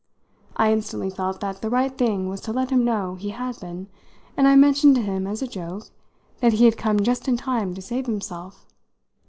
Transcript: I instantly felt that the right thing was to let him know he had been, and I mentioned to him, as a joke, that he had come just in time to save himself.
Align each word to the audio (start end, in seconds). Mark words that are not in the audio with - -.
I 0.57 0.73
instantly 0.73 1.11
felt 1.11 1.41
that 1.41 1.61
the 1.61 1.69
right 1.69 1.95
thing 1.95 2.27
was 2.27 2.41
to 2.41 2.51
let 2.51 2.71
him 2.71 2.83
know 2.83 3.13
he 3.13 3.29
had 3.29 3.59
been, 3.59 3.85
and 4.35 4.47
I 4.47 4.55
mentioned 4.55 4.95
to 4.95 5.01
him, 5.03 5.27
as 5.27 5.43
a 5.43 5.47
joke, 5.47 5.91
that 6.39 6.53
he 6.53 6.65
had 6.65 6.75
come 6.75 7.01
just 7.03 7.27
in 7.27 7.37
time 7.37 7.75
to 7.75 7.83
save 7.83 8.07
himself. 8.07 8.65